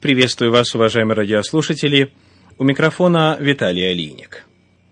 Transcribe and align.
Приветствую 0.00 0.52
вас, 0.52 0.72
уважаемые 0.76 1.16
радиослушатели. 1.16 2.12
У 2.56 2.62
микрофона 2.62 3.36
Виталий 3.40 3.90
Алиник, 3.90 4.46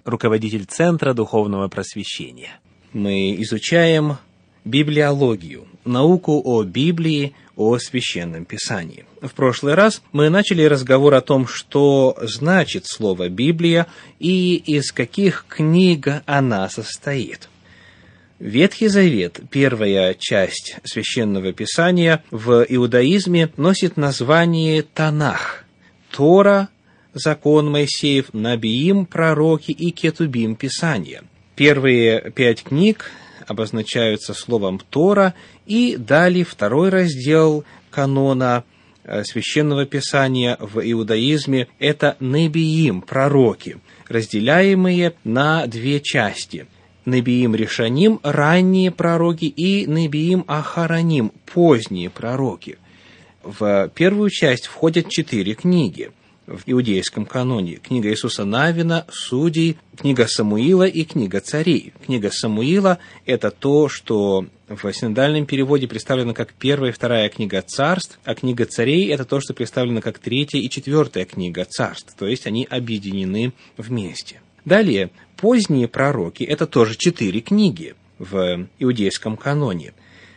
руководитель 0.05 0.65
Центра 0.65 1.15
Духовного 1.15 1.69
Просвещения. 1.69 2.59
Мы 2.93 3.41
изучаем 3.43 4.17
библиологию, 4.65 5.69
науку 5.85 6.43
о 6.45 6.65
Библии, 6.65 7.37
о 7.55 7.79
Священном 7.79 8.47
Писании. 8.47 9.05
В 9.23 9.31
прошлый 9.31 9.75
раз 9.75 10.03
мы 10.11 10.29
начали 10.29 10.65
разговор 10.65 11.15
о 11.15 11.21
том, 11.21 11.47
что 11.47 12.19
значит 12.23 12.89
слово 12.89 13.29
«Библия» 13.29 13.87
и 14.19 14.57
из 14.57 14.91
каких 14.91 15.47
книг 15.49 16.09
она 16.27 16.69
состоит. 16.69 17.49
Ветхий 18.39 18.89
Завет, 18.89 19.41
первая 19.51 20.13
часть 20.13 20.77
Священного 20.85 21.55
Писания, 21.55 22.23
в 22.31 22.67
иудаизме 22.69 23.51
носит 23.57 23.97
название 23.97 24.83
Танах. 24.83 25.65
Тора, 26.11 26.69
закон 27.15 27.71
Моисеев, 27.71 28.35
Набиим, 28.35 29.07
пророки 29.07 29.71
и 29.71 29.91
Кетубим, 29.91 30.55
Писание. 30.55 31.23
Первые 31.55 32.31
пять 32.33 32.63
книг 32.63 33.11
обозначаются 33.47 34.35
словом 34.35 34.81
Тора, 34.91 35.33
и 35.65 35.97
далее 35.97 36.45
второй 36.45 36.91
раздел 36.91 37.65
канона 37.91 38.65
э, 39.05 39.25
Священного 39.25 39.87
Писания 39.87 40.59
в 40.61 40.79
иудаизме– 40.81 41.69
это 41.79 42.19
Небиим, 42.21 43.01
пророки, 43.01 43.79
разделяемые 44.09 45.15
на 45.25 45.67
две 45.67 46.01
части– 46.01 46.67
Небиим 47.07 47.55
Решаним– 47.55 48.21
ранние 48.23 48.91
пророки, 48.91 49.45
и 49.45 49.87
Небиим 49.87 50.45
Ахараним– 50.49 51.33
поздние 51.47 52.11
пророки. 52.11 52.79
В 53.43 53.89
первую 53.95 54.29
часть 54.29 54.67
входят 54.67 55.09
четыре 55.09 55.55
книги 55.55 56.11
в 56.47 56.63
иудейском 56.67 57.27
каноне. 57.27 57.77
Книга 57.77 58.11
Иисуса 58.11 58.45
Навина, 58.45 59.07
Судей, 59.11 59.77
книга 59.97 60.27
Самуила 60.27 60.87
и 60.87 61.05
книга 61.05 61.41
Царей. 61.41 61.93
Книга 62.05 62.31
Самуила– 62.31 62.99
это 63.27 63.51
то, 63.51 63.89
что 63.89 64.47
в 64.69 64.93
синодальном 64.93 65.47
переводе 65.47 65.87
представлено 65.87 66.35
как 66.35 66.53
первая 66.55 66.91
и 66.91 66.95
вторая 66.95 67.29
книга 67.29 67.63
царств, 67.63 68.19
а 68.25 68.35
книга 68.35 68.67
царей– 68.67 69.09
это 69.11 69.25
то, 69.25 69.41
что 69.41 69.55
представлено 69.55 70.01
как 70.01 70.19
третья 70.19 70.59
и 70.59 70.69
четвертая 70.69 71.25
книга 71.25 71.65
царств, 71.65 72.15
то 72.19 72.27
есть 72.27 72.47
они 72.47 72.67
объединены 72.69 73.53
вместе. 73.77 74.41
Далее, 74.65 75.11
поздние 75.37 75.89
пророки– 75.89 76.43
это 76.45 76.67
тоже 76.67 76.97
четыре 76.97 77.41
книги 77.41 77.95
в 78.19 78.67
иудейском 78.79 79.37
каноне. 79.37 79.93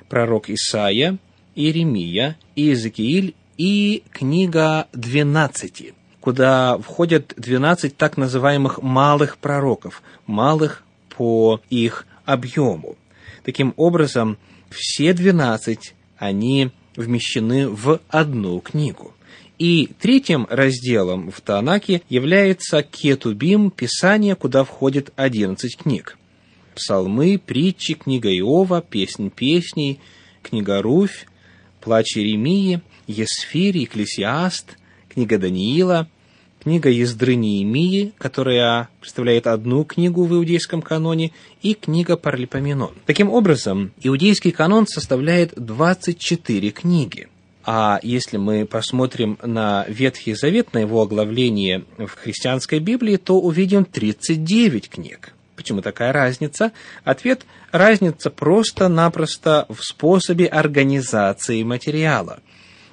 Пророк 0.09 0.49
Исаия, 0.49 1.17
Иеремия, 1.55 2.37
Иезекииль 2.55 3.35
и 3.57 4.03
книга 4.11 4.87
двенадцати, 4.93 5.93
куда 6.19 6.77
входят 6.77 7.33
двенадцать 7.37 7.97
так 7.97 8.17
называемых 8.17 8.81
малых 8.81 9.37
пророков, 9.37 10.01
малых 10.25 10.83
по 11.15 11.61
их 11.69 12.05
объему. 12.25 12.95
Таким 13.43 13.73
образом, 13.77 14.37
все 14.69 15.13
двенадцать, 15.13 15.95
они 16.17 16.71
вмещены 16.95 17.69
в 17.69 18.01
одну 18.09 18.59
книгу. 18.59 19.13
И 19.59 19.89
третьим 19.99 20.47
разделом 20.49 21.31
в 21.31 21.41
Танаке 21.41 22.01
является 22.07 22.81
Кетубим, 22.81 23.71
Писание, 23.71 24.35
куда 24.35 24.63
входит 24.63 25.11
11 25.17 25.77
книг. 25.77 26.17
Псалмы, 26.75 27.37
притчи, 27.45 27.95
книга 27.95 28.29
Иова, 28.29 28.81
Песнь 28.81 29.29
песней, 29.29 29.99
книга 30.43 30.81
Руфь, 30.81 31.25
Плач 31.81 32.15
Иеремии, 32.15 32.79
Есфирь, 33.05 33.79
Екклесиаст, 33.79 34.77
книга 35.09 35.37
Даниила, 35.37 36.07
книга 36.63 36.89
Ездры 36.89 37.35
Неемии, 37.35 38.13
которая 38.17 38.87
представляет 39.01 39.45
одну 39.45 39.83
книгу 39.83 40.23
в 40.23 40.33
иудейском 40.35 40.81
каноне, 40.81 41.33
и 41.61 41.73
книга 41.73 42.15
Парлипоменон. 42.15 42.91
Таким 43.05 43.29
образом, 43.29 43.91
иудейский 44.01 44.51
канон 44.51 44.87
составляет 44.87 45.53
24 45.57 46.71
книги– 46.71 47.27
а 47.71 47.99
если 48.01 48.37
мы 48.37 48.65
посмотрим 48.65 49.37
на 49.43 49.85
Ветхий 49.87 50.33
Завет, 50.33 50.73
на 50.73 50.79
его 50.79 51.03
оглавление 51.03 51.83
в 51.99 52.09
христианской 52.15 52.79
Библии, 52.79 53.17
то 53.17 53.39
увидим 53.39 53.85
39 53.85 54.89
книг. 54.89 55.35
Почему 55.55 55.83
такая 55.83 56.11
разница? 56.11 56.71
Ответ– 57.03 57.45
разница 57.71 58.31
просто-напросто 58.31 59.67
в 59.69 59.83
способе 59.83 60.47
организации 60.47 61.61
материала. 61.61 62.39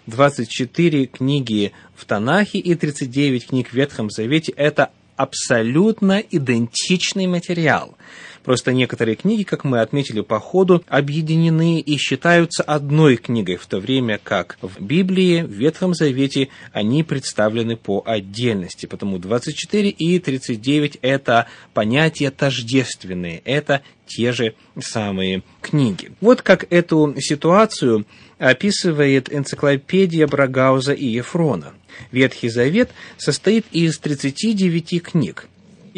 24 0.09 1.06
книги 1.06 1.72
в 1.94 2.04
Танахе 2.04 2.58
и 2.58 2.75
39 2.75 3.47
книг 3.47 3.70
в 3.70 3.72
Ветхом 3.72 4.10
Завете– 4.10 4.53
это 4.58 4.91
абсолютно 5.16 6.19
идентичный 6.19 7.26
материал. 7.26 7.96
Просто 8.44 8.72
некоторые 8.72 9.17
книги, 9.17 9.43
как 9.43 9.65
мы 9.65 9.81
отметили 9.81 10.21
по 10.21 10.39
ходу, 10.39 10.83
объединены 10.89 11.81
и 11.81 11.97
считаются 11.97 12.62
одной 12.62 13.17
книгой, 13.17 13.56
в 13.56 13.67
то 13.67 13.78
время 13.78 14.21
как 14.22 14.59
в 14.62 14.81
Библии, 14.81 15.43
в 15.43 15.50
Ветхом 15.50 15.94
Завете 15.94 16.49
они 16.72 17.03
представлены 17.03 17.77
по 17.77 18.03
отдельности. 18.05 18.87
Потому 18.87 19.19
24 19.19 19.89
и 19.89 20.19
39– 20.19 20.99
это 21.03 21.47
понятия 21.75 22.31
тождественные, 22.31 23.43
это 23.44 23.83
те 24.06 24.33
же 24.33 24.55
самые 24.78 25.43
книги. 25.61 26.12
Вот 26.21 26.43
как 26.43 26.67
эту 26.71 27.15
ситуацию 27.19 28.06
описывает 28.38 29.33
энциклопедия 29.33 30.27
Брагауза 30.27 30.93
и 30.93 31.06
Ефрона. 31.06 31.75
Ветхий 32.11 32.49
Завет 32.49 32.91
состоит 33.17 33.65
из 33.73 33.99
39 33.99 35.03
книг, 35.03 35.49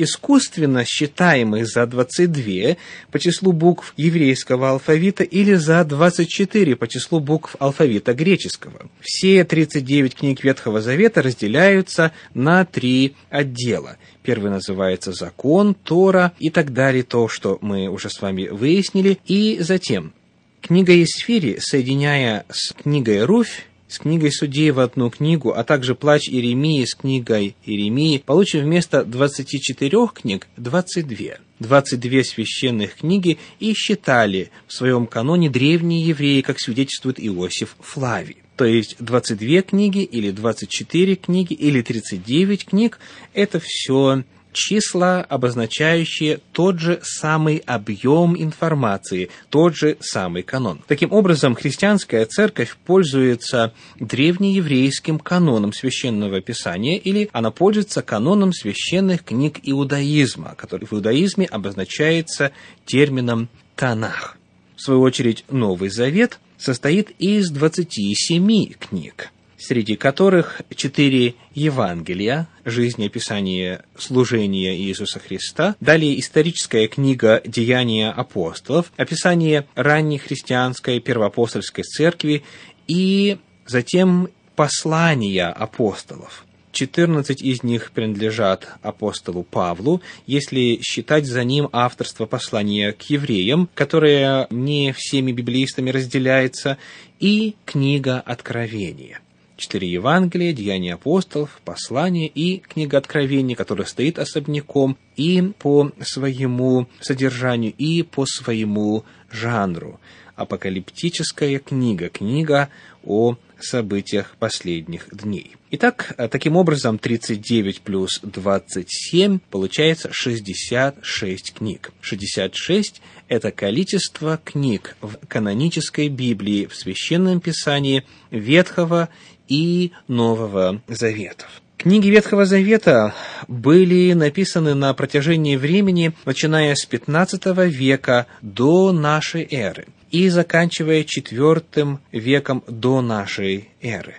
искусственно 0.03 0.85
считаемых 0.85 1.67
за 1.67 1.87
22 1.87 2.77
по 3.11 3.19
числу 3.19 3.53
букв 3.53 3.93
еврейского 3.97 4.71
алфавита 4.71 5.25
или 5.25 5.55
за 5.55 5.85
24 5.85 6.77
по 6.77 6.87
числу 6.87 7.21
букв 7.21 7.57
алфавита 7.59 8.15
греческого. 8.15 8.89
Все 9.01 9.45
39 9.45 10.15
книг 10.15 10.45
Ветхого 10.45 10.81
Завета 10.81 11.23
разделяются 11.23 12.13
на 12.35 12.65
три 12.65 13.17
отдела. 13.31 13.97
Первый 14.23 14.51
называется 14.51 15.13
«Закон», 15.13 15.75
«Тора» 15.75 16.33
и 16.39 16.51
так 16.51 16.73
далее, 16.73 17.03
то, 17.03 17.29
что 17.29 17.59
мы 17.61 17.89
уже 17.89 18.11
с 18.11 18.21
вами 18.21 18.49
выяснили. 18.49 19.19
И 19.27 19.59
затем 19.61 20.13
книга 20.61 20.93
Есфири, 20.93 21.59
соединяя 21.61 22.45
с 22.51 22.73
книгой 22.75 23.25
Руфь, 23.25 23.65
с 23.89 23.99
книгой 23.99 24.33
судей 24.33 24.71
в 24.71 24.81
одну 24.81 25.11
книгу, 25.11 25.53
а 25.53 25.65
также 25.65 25.95
плач 25.95 26.29
Иеремии 26.29 26.85
с 26.85 26.95
книгой 26.95 27.57
Иеремии, 27.65 28.23
получим 28.25 28.61
вместо 28.61 29.05
24 29.05 30.09
книг 30.15 30.47
22. 30.57 31.39
22 31.61 32.23
священных 32.23 32.97
книги 32.97 33.39
и 33.59 33.75
считали 33.75 34.51
в 34.67 34.73
своем 34.73 35.07
каноне 35.07 35.51
древние 35.51 36.07
евреи, 36.07 36.41
как 36.41 36.61
свидетельствует 36.61 37.19
Иосиф 37.19 37.77
Флавий. 37.81 38.37
То 38.57 38.65
есть 38.65 38.97
22 38.99 39.63
книги 39.63 40.03
или 40.03 40.31
24 40.31 41.17
книги 41.17 41.53
или 41.55 41.81
39 41.81 42.67
книг– 42.67 42.99
это 43.33 43.61
все 43.63 44.25
числа, 44.59 45.23
обозначающие 45.23 46.41
тот 46.53 46.81
же 46.81 47.01
самый 47.03 47.59
объем 47.59 48.37
информации, 48.37 49.31
тот 49.51 49.77
же 49.77 49.97
самый 50.01 50.43
канон. 50.43 50.83
Таким 50.89 51.13
образом, 51.13 51.55
христианская 51.55 52.27
церковь 52.27 52.77
пользуется 52.85 53.73
древнееврейским 54.01 55.21
каноном 55.21 55.73
священного 55.73 56.41
писания 56.41 56.99
или 56.99 57.31
она 57.33 57.53
пользуется 57.53 58.03
каноном 58.03 58.53
священных 58.53 59.25
книг 59.25 59.61
иудаизма, 59.63 60.55
который 60.57 60.87
в 60.87 60.93
иудаизме 60.93 61.47
обозначается 61.47 62.51
термином 62.85 63.49
«танах». 63.77 64.37
В 64.77 64.83
свою 64.83 65.03
очередь, 65.03 65.45
Новый 65.49 65.89
Завет 65.89 66.41
состоит 66.57 67.11
из 67.19 67.51
27 67.51 68.73
книг– 68.73 69.31
среди 69.59 69.97
которых 69.97 70.63
четыре 70.75 71.35
Евангелия, 71.55 72.49
жизнеописание 72.65 73.83
служения 73.97 74.77
Иисуса 74.77 75.19
Христа, 75.19 75.75
далее 75.81 76.19
историческая 76.19 76.87
книга 76.87 77.43
«Деяния 77.45 78.11
апостолов», 78.11 78.93
описание 78.97 79.67
ранней 79.75 80.19
христианской 80.19 81.01
первоапостольской 81.01 81.85
церкви 81.85 82.45
и 82.87 83.39
затем 83.67 84.29
послания 84.55 85.49
апостолов. 85.49 86.45
14 86.73 87.43
из 87.43 87.63
них 87.63 87.91
принадлежат 87.93 88.69
апостолу 88.83 89.43
Павлу, 89.43 90.01
если 90.27 90.79
считать 90.83 91.27
за 91.27 91.43
ним 91.43 91.69
авторство 91.73 92.27
послания 92.27 92.93
к 92.93 93.03
евреям, 93.03 93.69
которое 93.75 94.47
не 94.51 94.93
всеми 94.93 95.33
библеистами 95.33 95.91
разделяется, 95.91 96.79
и 97.19 97.57
книга 97.65 98.21
Откровения– 98.21 99.21
четыре 99.59 99.91
Евангелия, 99.91 100.53
Деяния 100.53 100.95
апостолов, 100.95 101.61
послания 101.65 102.29
и 102.29 102.59
книга 102.61 102.97
Откровения, 102.97 103.57
которая 103.57 103.87
стоит 103.87 104.19
особняком 104.19 104.97
и 105.17 105.53
по 105.59 105.91
своему 106.01 106.87
содержанию, 107.01 107.75
и 107.77 108.03
по 108.03 108.25
своему 108.25 109.05
жанру. 109.31 110.01
Апокалиптическая 110.37 111.59
книга, 111.59 112.09
книга 112.09 112.71
о 113.05 113.37
событиях 113.59 114.37
последних 114.39 115.09
дней. 115.11 115.57
Итак, 115.73 116.15
таким 116.31 116.57
образом, 116.57 116.99
39 116.99 117.81
плюс 117.81 118.21
27 118.23 119.41
получается 119.51 120.11
66 120.13 121.55
книг. 121.55 121.91
66– 122.01 123.03
это 123.29 123.51
количество 123.51 124.41
книг 124.43 124.97
в 125.01 125.17
канонической 125.27 126.09
Библии, 126.09 126.67
в 126.67 126.77
Священном 126.77 127.41
Писании 127.41 128.05
Ветхого 128.31 129.09
и 129.49 129.93
Нового 130.07 130.81
Заветов. 130.89 131.63
Книги 131.79 132.09
Ветхого 132.09 132.45
Завета 132.45 133.15
были 133.47 134.13
написаны 134.13 134.75
на 134.75 134.93
протяжении 134.95 135.57
времени, 135.57 136.13
начиная 136.25 136.75
с 136.75 136.89
XV 136.89 137.69
века 137.69 138.27
до 138.43 138.93
нашей 138.93 139.47
эры 139.49 139.87
и 140.11 140.29
заканчивая 140.29 141.05
IV 141.05 141.99
веком 142.11 142.65
до 142.67 143.01
нашей 143.01 143.69
эры. 143.81 144.17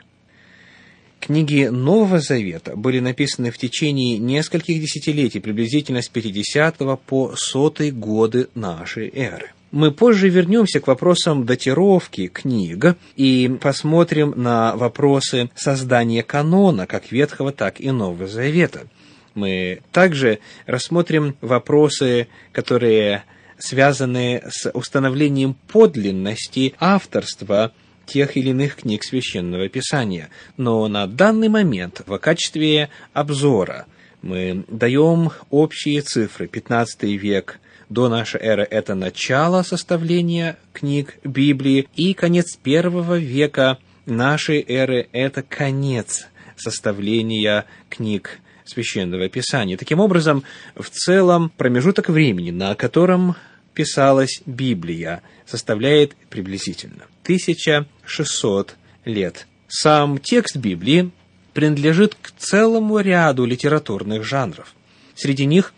Книги 1.19 1.65
Нового 1.65 2.19
Завета 2.21 2.77
были 2.77 2.99
написаны 2.99 3.51
в 3.51 3.57
течение 3.57 4.17
нескольких 4.17 4.79
десятилетий, 4.81 5.41
приблизительно 5.41 6.01
с 6.01 6.07
50 6.07 6.77
по 7.05 7.33
100 7.35 7.91
годы 7.91 8.47
нашей 8.55 9.11
эры. 9.13 9.51
Мы 9.71 9.91
позже 9.91 10.29
вернемся 10.29 10.79
к 10.79 10.87
вопросам 10.87 11.45
датировки 11.45 12.27
книг 12.27 12.95
и 13.15 13.55
посмотрим 13.61 14.33
на 14.35 14.75
вопросы 14.75 15.51
создания 15.55 16.23
канона, 16.23 16.87
как 16.87 17.11
Ветхого, 17.11 17.51
так 17.51 17.79
и 17.79 17.91
Нового 17.91 18.27
Завета. 18.27 18.87
Мы 19.35 19.81
также 19.91 20.39
рассмотрим 20.65 21.35
вопросы, 21.41 22.27
которые 22.51 23.25
связаны 23.59 24.41
с 24.49 24.71
установлением 24.71 25.55
подлинности 25.67 26.73
авторства 26.79 27.71
тех 28.07 28.37
или 28.37 28.49
иных 28.49 28.77
книг 28.77 29.03
Священного 29.03 29.69
Писания. 29.69 30.29
Но 30.57 30.87
на 30.87 31.05
данный 31.05 31.47
момент 31.47 32.01
в 32.07 32.17
качестве 32.17 32.89
обзора 33.13 33.85
мы 34.23 34.65
даем 34.67 35.29
общие 35.51 36.01
цифры. 36.01 36.47
15 36.47 37.03
век– 37.03 37.59
до 37.89 38.07
нашей 38.07 38.39
эры– 38.41 38.67
это 38.69 38.95
начало 38.95 39.63
составления 39.63 40.57
книг 40.73 41.17
Библии, 41.23 41.87
и 41.95 42.13
конец 42.13 42.55
первого 42.55 43.17
века 43.17 43.79
нашей 44.05 44.63
эры– 44.67 45.09
это 45.11 45.41
конец 45.41 46.27
составления 46.55 47.65
книг 47.89 48.39
Священного 48.65 49.27
Писания. 49.29 49.77
Таким 49.77 49.99
образом, 49.99 50.43
в 50.75 50.89
целом 50.89 51.51
промежуток 51.57 52.09
времени, 52.09 52.51
на 52.51 52.75
котором 52.75 53.35
писалась 53.73 54.41
Библия, 54.45 55.21
составляет 55.45 56.15
приблизительно 56.29 57.05
1600 57.23 58.75
лет. 59.05 59.47
Сам 59.67 60.17
текст 60.19 60.57
Библии 60.57 61.11
принадлежит 61.53 62.15
к 62.21 62.31
целому 62.37 62.99
ряду 62.99 63.45
литературных 63.45 64.23
жанров. 64.23 64.75
Среди 65.15 65.45
них 65.45 65.73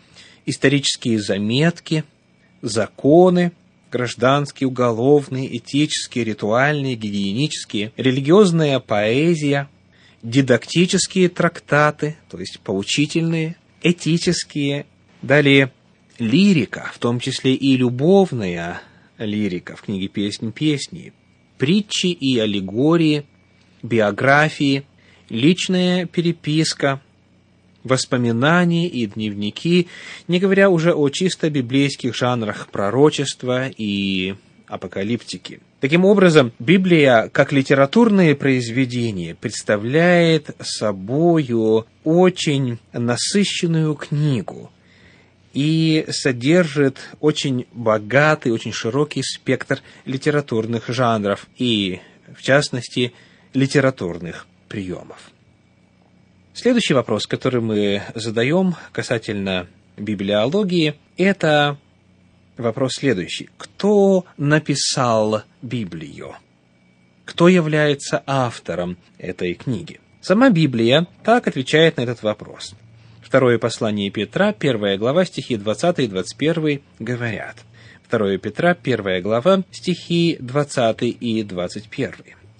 исторические 0.46 1.20
заметки, 1.20 2.04
законы, 2.60 3.52
гражданские, 3.90 4.68
уголовные, 4.68 5.56
этические, 5.56 6.24
ритуальные, 6.24 6.94
гигиенические, 6.94 7.92
религиозная 7.96 8.80
поэзия, 8.80 9.68
дидактические 10.22 11.28
трактаты, 11.28 12.16
то 12.30 12.38
есть 12.38 12.60
поучительные, 12.60 13.56
этические, 13.82 14.86
далее 15.20 15.72
лирика, 16.18 16.90
в 16.94 16.98
том 16.98 17.20
числе 17.20 17.54
и 17.54 17.76
любовная 17.76 18.80
лирика 19.18 19.76
в 19.76 19.82
книге 19.82 20.08
«Песнь 20.08 20.52
песни», 20.52 21.12
притчи 21.58 22.06
и 22.06 22.38
аллегории, 22.38 23.24
биографии, 23.82 24.84
личная 25.28 26.06
переписка– 26.06 27.00
воспоминания 27.84 28.88
и 28.88 29.06
дневники, 29.06 29.88
не 30.28 30.38
говоря 30.38 30.70
уже 30.70 30.94
о 30.94 31.08
чисто 31.08 31.50
библейских 31.50 32.14
жанрах 32.14 32.68
пророчества 32.68 33.68
и 33.68 34.34
апокалиптики. 34.66 35.60
Таким 35.80 36.04
образом, 36.04 36.52
Библия, 36.58 37.28
как 37.30 37.52
литературное 37.52 38.34
произведение, 38.34 39.34
представляет 39.34 40.56
собою 40.60 41.86
очень 42.04 42.78
насыщенную 42.92 43.94
книгу 43.94 44.70
и 45.52 46.06
содержит 46.08 46.98
очень 47.20 47.66
богатый, 47.72 48.52
очень 48.52 48.72
широкий 48.72 49.22
спектр 49.22 49.82
литературных 50.06 50.88
жанров 50.88 51.46
и, 51.58 52.00
в 52.34 52.42
частности, 52.42 53.12
литературных 53.52 54.46
приемов. 54.68 55.30
Следующий 56.54 56.92
вопрос, 56.92 57.26
который 57.26 57.62
мы 57.62 58.02
задаем 58.14 58.74
касательно 58.92 59.68
библиологии, 59.96 60.94
это 61.16 61.78
вопрос 62.58 62.92
следующий. 62.96 63.48
Кто 63.56 64.26
написал 64.36 65.44
Библию? 65.62 66.34
Кто 67.24 67.48
является 67.48 68.22
автором 68.26 68.98
этой 69.16 69.54
книги? 69.54 69.98
Сама 70.20 70.50
Библия 70.50 71.06
так 71.24 71.48
отвечает 71.48 71.96
на 71.96 72.02
этот 72.02 72.22
вопрос. 72.22 72.74
Второе 73.22 73.58
послание 73.58 74.10
Петра, 74.10 74.52
первая 74.52 74.98
глава, 74.98 75.24
стихи 75.24 75.56
20 75.56 76.00
и 76.00 76.06
21 76.06 76.82
говорят. 76.98 77.56
Второе 78.06 78.36
Петра, 78.36 78.74
первая 78.74 79.22
глава, 79.22 79.62
стихи 79.70 80.36
20 80.38 81.02
и 81.18 81.42
21 81.44 82.12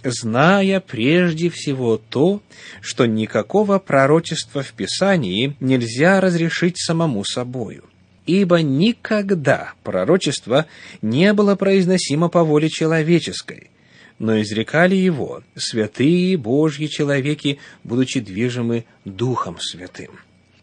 зная 0.04 0.80
прежде 0.80 1.50
всего 1.50 1.96
то, 1.96 2.42
что 2.80 3.06
никакого 3.06 3.78
пророчества 3.78 4.62
в 4.62 4.72
Писании 4.72 5.56
нельзя 5.60 6.20
разрешить 6.20 6.78
самому 6.78 7.24
собою. 7.24 7.84
Ибо 8.26 8.62
никогда 8.62 9.72
пророчество 9.82 10.66
не 11.00 11.32
было 11.32 11.56
произносимо 11.56 12.28
по 12.28 12.44
воле 12.44 12.68
человеческой, 12.68 13.70
но 14.18 14.40
изрекали 14.40 14.94
его 14.94 15.42
святые 15.56 16.36
Божьи 16.36 16.86
человеки, 16.86 17.58
будучи 17.82 18.20
движимы 18.20 18.84
Духом 19.04 19.58
Святым. 19.60 20.10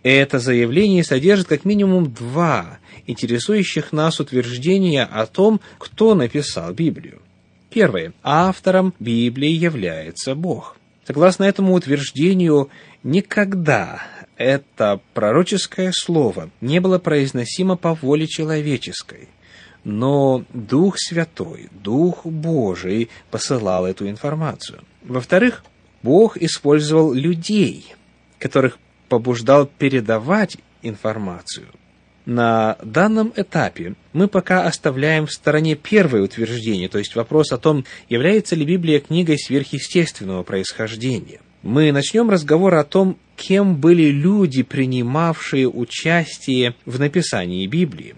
Это 0.03 0.39
заявление 0.39 1.03
содержит 1.03 1.47
как 1.47 1.65
минимум 1.65 2.13
два 2.13 2.79
интересующих 3.05 3.91
нас 3.91 4.19
утверждения 4.19 5.03
о 5.03 5.25
том, 5.25 5.59
кто 5.77 6.15
написал 6.15 6.73
Библию. 6.73 7.21
Первое. 7.69 8.13
Автором 8.23 8.93
Библии 8.99 9.49
является 9.49 10.35
Бог. 10.35 10.77
Согласно 11.05 11.43
этому 11.43 11.73
утверждению, 11.73 12.69
никогда 13.03 14.01
это 14.37 14.99
пророческое 15.13 15.91
слово 15.91 16.49
не 16.61 16.79
было 16.79 16.99
произносимо 16.99 17.75
по 17.75 17.93
воле 17.95 18.27
человеческой, 18.27 19.27
но 19.83 20.45
Дух 20.53 20.95
Святой, 20.97 21.69
Дух 21.71 22.25
Божий 22.25 23.09
посылал 23.31 23.85
эту 23.85 24.09
информацию. 24.09 24.83
Во-вторых, 25.03 25.63
Бог 26.03 26.37
использовал 26.37 27.13
людей, 27.13 27.95
которых 28.37 28.77
побуждал 29.09 29.65
передавать 29.65 30.57
информацию. 30.81 31.67
На 32.29 32.77
данном 32.83 33.33
этапе 33.35 33.95
мы 34.13 34.27
пока 34.27 34.67
оставляем 34.67 35.25
в 35.25 35.31
стороне 35.31 35.73
первое 35.75 36.21
утверждение, 36.21 36.87
то 36.87 36.99
есть 36.99 37.15
вопрос 37.15 37.51
о 37.51 37.57
том, 37.57 37.85
является 38.07 38.55
ли 38.55 38.65
Библия 38.65 38.99
книгой 38.99 39.39
сверхъестественного 39.39 40.43
происхождения. 40.43 41.39
Мы 41.63 41.91
начнем 41.91 42.29
разговор 42.29 42.75
о 42.75 42.83
том, 42.83 43.17
кем 43.35 43.77
были 43.77 44.11
люди, 44.11 44.61
принимавшие 44.61 45.67
участие 45.67 46.75
в 46.85 46.99
написании 46.99 47.65
Библии. 47.65 48.13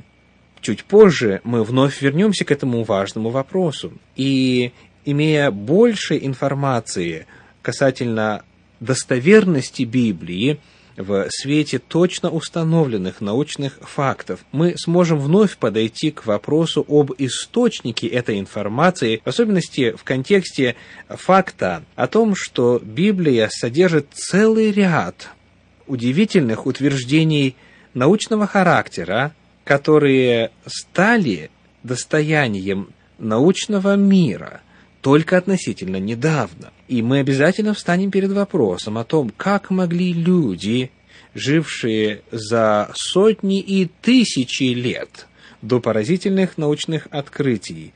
Чуть 0.60 0.84
позже 0.84 1.39
мы 1.46 1.63
вновь 1.63 2.01
вернемся 2.01 2.44
к 2.44 2.51
этому 2.51 2.84
важному 2.84 3.30
вопросу. 3.30 3.94
И, 4.18 4.74
имея 5.06 5.51
больше 5.51 6.18
информации 6.22 7.27
касательно 7.62 8.44
достоверности 8.82 9.84
Библии, 9.84 10.60
в 10.98 11.28
свете 11.30 11.80
точно 11.80 12.30
установленных 12.30 13.22
научных 13.22 13.80
фактов, 13.82 14.42
мы 14.52 14.76
сможем 14.78 15.20
вновь 15.20 15.58
подойти 15.58 16.12
к 16.12 16.26
вопросу 16.26 16.86
об 16.88 17.12
источнике 17.18 18.08
этой 18.08 18.40
информации, 18.40 19.22
в 19.24 19.28
особенности 19.28 19.92
в 19.92 20.04
контексте 20.04 20.76
факта 21.08 21.84
о 21.96 22.08
том, 22.08 22.36
что 22.36 22.80
Библия 22.84 23.50
содержит 23.52 24.08
целый 24.14 24.72
ряд 24.72 25.30
удивительных 25.88 26.66
утверждений 26.66 27.56
научного 27.94 28.48
характера, 28.48 29.34
которые 29.64 30.52
стали 30.66 31.52
достоянием 31.84 32.90
научного 33.18 33.96
мира 33.96 34.62
только 35.01 35.38
относительно 35.38 35.98
недавно. 35.98 36.72
И 36.88 37.01
мы 37.01 37.20
обязательно 37.20 37.74
встанем 37.74 38.12
перед 38.12 38.31
вопросом 38.31 38.98
о 38.98 39.03
том, 39.03 39.31
как 39.36 39.70
могли 39.70 40.13
люди, 40.13 40.91
жившие 41.34 42.22
за 42.31 42.91
сотни 42.96 43.60
и 43.60 43.89
тысячи 44.01 44.74
лет 44.74 45.27
до 45.62 45.79
поразительных 45.79 46.58
научных 46.58 47.08
открытий, 47.12 47.93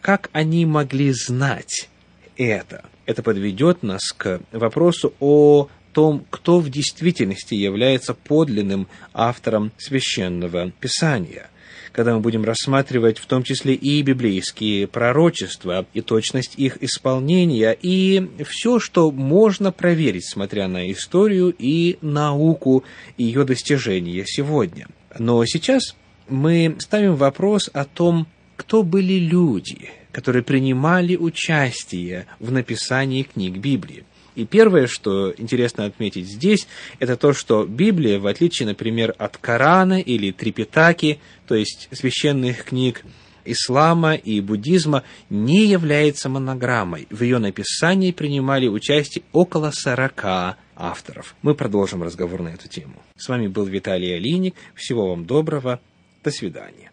как 0.00 0.30
они 0.32 0.66
могли 0.66 1.12
знать 1.12 1.88
это. 2.36 2.84
Это 3.06 3.22
подведет 3.22 3.82
нас 3.82 4.12
к 4.16 4.40
вопросу 4.52 5.12
о 5.20 5.68
том, 5.92 6.24
кто 6.30 6.60
в 6.60 6.70
действительности 6.70 7.54
является 7.54 8.14
подлинным 8.14 8.88
автором 9.12 9.72
священного 9.76 10.70
писания 10.80 11.50
когда 11.92 12.14
мы 12.14 12.20
будем 12.20 12.44
рассматривать 12.44 13.18
в 13.18 13.26
том 13.26 13.42
числе 13.42 13.74
и 13.74 14.02
библейские 14.02 14.86
пророчества, 14.86 15.86
и 15.92 16.00
точность 16.00 16.54
их 16.56 16.82
исполнения, 16.82 17.76
и 17.80 18.28
все, 18.48 18.78
что 18.78 19.10
можно 19.10 19.72
проверить, 19.72 20.28
смотря 20.28 20.68
на 20.68 20.90
историю 20.90 21.54
и 21.56 21.98
науку 22.00 22.84
ее 23.18 23.44
достижения 23.44 24.24
сегодня. 24.26 24.88
Но 25.18 25.44
сейчас 25.44 25.94
мы 26.28 26.76
ставим 26.78 27.16
вопрос 27.16 27.70
о 27.72 27.84
том, 27.84 28.26
кто 28.56 28.82
были 28.82 29.14
люди, 29.14 29.90
которые 30.12 30.42
принимали 30.42 31.16
участие 31.16 32.26
в 32.38 32.52
написании 32.52 33.22
книг 33.22 33.58
Библии. 33.58 34.04
И 34.34 34.44
первое, 34.46 34.86
что 34.86 35.32
интересно 35.36 35.84
отметить 35.84 36.26
здесь, 36.26 36.66
это 36.98 37.16
то, 37.16 37.32
что 37.32 37.64
Библия, 37.64 38.18
в 38.18 38.26
отличие, 38.26 38.66
например, 38.66 39.14
от 39.18 39.36
Корана 39.36 40.00
или 40.00 40.30
Трипитаки, 40.30 41.20
то 41.46 41.54
есть 41.54 41.88
священных 41.92 42.64
книг 42.64 43.04
ислама 43.44 44.14
и 44.14 44.40
буддизма, 44.40 45.02
не 45.28 45.66
является 45.66 46.28
монограммой. 46.28 47.08
В 47.10 47.22
ее 47.22 47.38
написании 47.38 48.12
принимали 48.12 48.68
участие 48.68 49.24
около 49.32 49.70
сорока 49.72 50.56
авторов. 50.76 51.34
Мы 51.42 51.54
продолжим 51.54 52.02
разговор 52.02 52.42
на 52.42 52.48
эту 52.48 52.68
тему. 52.68 53.02
С 53.16 53.28
вами 53.28 53.48
был 53.48 53.64
Виталий 53.64 54.14
Алиник. 54.14 54.54
Всего 54.74 55.08
вам 55.10 55.26
доброго. 55.26 55.80
До 56.22 56.30
свидания. 56.30 56.91